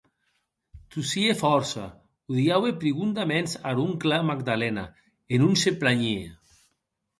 Tossie 0.93 1.35
fòrça; 1.41 1.83
Odiaue 2.31 2.73
prigondaments 2.81 3.55
ar 3.73 3.83
oncle 3.85 4.21
Magdalena, 4.33 4.89
e 5.33 5.43
non 5.43 5.55
se 5.63 5.77
planhie. 5.81 6.27